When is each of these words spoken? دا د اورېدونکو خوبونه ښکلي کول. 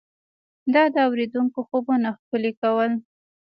دا 0.73 0.83
د 0.93 0.95
اورېدونکو 1.07 1.59
خوبونه 1.67 2.09
ښکلي 2.19 2.51
کول. 2.61 2.91